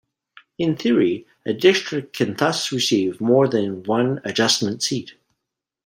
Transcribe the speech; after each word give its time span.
In 0.57 0.75
theory, 0.77 1.27
a 1.45 1.53
district 1.53 2.17
can 2.17 2.33
thus 2.33 2.71
receive 2.71 3.21
more 3.21 3.47
than 3.47 3.83
one 3.83 4.19
adjustment 4.23 4.81
seat. 4.81 5.13